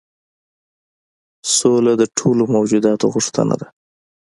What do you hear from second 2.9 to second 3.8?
غوښتنه ده.